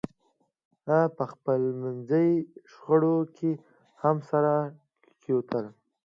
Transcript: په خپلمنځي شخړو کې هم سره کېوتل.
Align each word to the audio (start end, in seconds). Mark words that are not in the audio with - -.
په 1.17 1.23
خپلمنځي 1.31 2.29
شخړو 2.71 3.17
کې 3.35 3.51
هم 4.01 4.17
سره 4.29 4.53
کېوتل. 5.23 5.65